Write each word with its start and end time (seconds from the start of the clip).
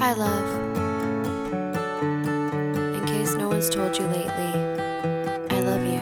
Hi, 0.00 0.14
love. 0.14 0.48
In 2.94 3.04
case 3.04 3.34
no 3.34 3.48
one's 3.48 3.68
told 3.68 3.98
you 3.98 4.06
lately, 4.06 4.54
I 5.50 5.60
love 5.60 5.84
you. 5.84 6.00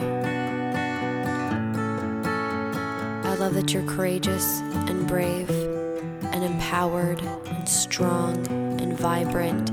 I 3.29 3.35
love 3.35 3.53
that 3.55 3.73
you're 3.73 3.83
courageous 3.83 4.61
and 4.87 5.05
brave 5.05 5.49
and 5.49 6.45
empowered 6.45 7.21
and 7.21 7.67
strong 7.67 8.47
and 8.79 8.97
vibrant. 8.97 9.69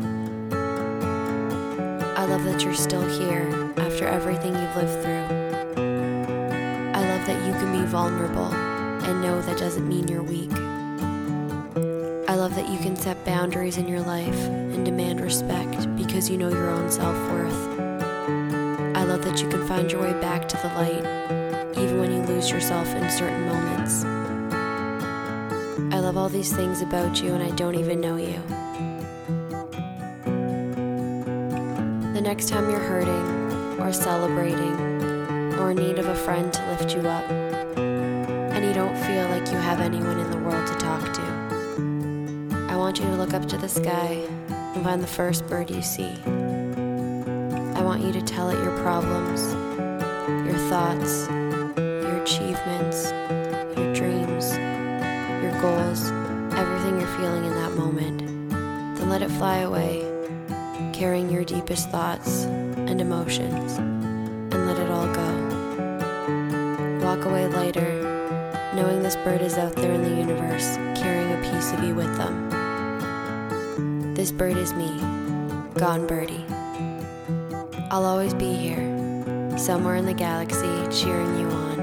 I 2.18 2.24
love 2.24 2.42
that 2.46 2.64
you're 2.64 2.74
still 2.74 3.08
here 3.20 3.48
after 3.76 4.08
everything 4.08 4.56
you've 4.56 4.74
lived 4.74 5.02
through. 5.04 5.24
I 6.94 7.00
love 7.00 7.24
that 7.28 7.46
you 7.46 7.52
can 7.52 7.70
be 7.70 7.86
vulnerable 7.86 8.52
and 8.52 9.22
know 9.22 9.40
that 9.42 9.56
doesn't 9.56 9.88
mean 9.88 10.08
you're 10.08 10.24
weak. 10.24 10.50
I 12.36 12.38
love 12.38 12.54
that 12.56 12.68
you 12.68 12.78
can 12.78 12.94
set 12.94 13.24
boundaries 13.24 13.78
in 13.78 13.88
your 13.88 14.02
life 14.02 14.46
and 14.48 14.84
demand 14.84 15.22
respect 15.22 15.96
because 15.96 16.28
you 16.28 16.36
know 16.36 16.50
your 16.50 16.68
own 16.68 16.90
self 16.90 17.16
worth. 17.32 17.80
I 18.94 19.04
love 19.04 19.24
that 19.24 19.40
you 19.40 19.48
can 19.48 19.66
find 19.66 19.90
your 19.90 20.02
way 20.02 20.12
back 20.20 20.46
to 20.48 20.56
the 20.58 20.68
light 20.68 21.78
even 21.78 21.98
when 21.98 22.12
you 22.12 22.20
lose 22.24 22.50
yourself 22.50 22.88
in 22.88 23.08
certain 23.08 23.46
moments. 23.46 24.04
I 25.94 25.98
love 25.98 26.18
all 26.18 26.28
these 26.28 26.52
things 26.52 26.82
about 26.82 27.22
you 27.22 27.32
and 27.32 27.42
I 27.42 27.56
don't 27.56 27.74
even 27.74 28.02
know 28.02 28.16
you. 28.16 28.38
The 32.12 32.20
next 32.20 32.50
time 32.50 32.68
you're 32.68 32.80
hurting 32.80 33.80
or 33.80 33.94
celebrating 33.94 34.74
or 35.58 35.70
in 35.70 35.78
need 35.78 35.98
of 35.98 36.06
a 36.06 36.14
friend 36.14 36.52
to 36.52 36.70
lift 36.70 36.94
you 36.94 37.00
up, 37.08 37.24
and 37.78 38.62
you 38.62 38.74
don't 38.74 38.94
feel 39.06 39.26
like 39.30 39.50
you 39.50 39.56
have 39.56 39.80
anyone 39.80 40.18
in 40.18 40.30
the 40.30 40.36
world 40.36 40.66
to 40.66 40.74
talk 40.74 41.00
to, 41.14 41.55
I 42.76 42.78
want 42.78 42.98
you 42.98 43.06
to 43.06 43.16
look 43.16 43.32
up 43.32 43.48
to 43.48 43.56
the 43.56 43.70
sky 43.70 44.22
and 44.50 44.84
find 44.84 45.02
the 45.02 45.06
first 45.06 45.46
bird 45.46 45.70
you 45.70 45.80
see. 45.80 46.12
I 46.26 47.82
want 47.82 48.02
you 48.02 48.12
to 48.12 48.20
tell 48.20 48.50
it 48.50 48.62
your 48.62 48.76
problems, 48.82 49.54
your 50.46 50.58
thoughts, 50.68 51.26
your 51.78 52.22
achievements, 52.22 53.12
your 53.78 53.94
dreams, 53.94 54.52
your 55.42 55.58
goals, 55.62 56.10
everything 56.52 57.00
you're 57.00 57.16
feeling 57.16 57.46
in 57.46 57.54
that 57.54 57.72
moment. 57.72 58.18
Then 58.98 59.08
let 59.08 59.22
it 59.22 59.30
fly 59.30 59.60
away, 59.60 60.04
carrying 60.92 61.30
your 61.30 61.44
deepest 61.44 61.88
thoughts 61.88 62.44
and 62.44 63.00
emotions, 63.00 63.78
and 63.78 64.66
let 64.66 64.78
it 64.78 64.90
all 64.90 65.08
go. 65.14 65.30
Walk 67.02 67.24
away 67.24 67.46
lighter, 67.46 68.70
knowing 68.74 69.02
this 69.02 69.16
bird 69.16 69.40
is 69.40 69.56
out 69.56 69.74
there 69.76 69.92
in 69.92 70.02
the 70.02 70.14
universe, 70.14 70.76
carrying 70.94 71.32
a 71.32 71.50
piece 71.50 71.72
of 71.72 71.82
you 71.82 71.94
with 71.94 72.14
them. 72.18 72.55
This 74.26 74.32
bird 74.32 74.56
is 74.56 74.74
me, 74.74 74.88
Gawn 75.74 76.04
Birdie. 76.04 76.44
I'll 77.92 78.04
always 78.04 78.34
be 78.34 78.52
here, 78.54 79.56
somewhere 79.56 79.94
in 79.94 80.04
the 80.04 80.14
galaxy, 80.14 80.66
cheering 80.90 81.38
you 81.38 81.46
on 81.46 81.78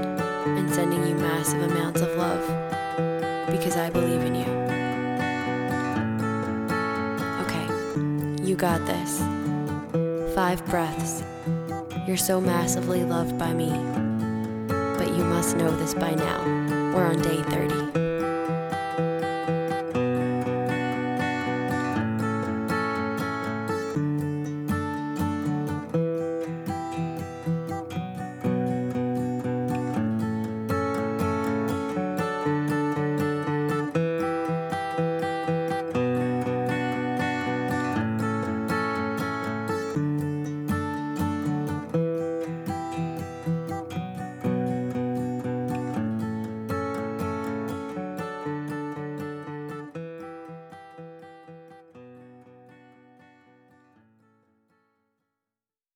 and 0.58 0.70
sending 0.74 1.08
you 1.08 1.14
massive 1.14 1.62
amounts 1.62 2.02
of 2.02 2.14
love 2.18 2.46
because 3.50 3.78
I 3.78 3.88
believe 3.88 4.20
in 4.20 4.34
you. 4.34 4.44
Okay, 7.46 8.46
you 8.46 8.56
got 8.56 8.84
this. 8.84 9.20
Five 10.34 10.62
breaths. 10.66 11.24
You're 12.06 12.18
so 12.18 12.42
massively 12.42 13.04
loved 13.04 13.38
by 13.38 13.54
me. 13.54 13.70
But 14.98 15.16
you 15.16 15.24
must 15.24 15.56
know 15.56 15.74
this 15.78 15.94
by 15.94 16.14
now. 16.14 16.44
We're 16.94 17.06
on 17.06 17.22
day 17.22 17.42
30. 17.44 18.03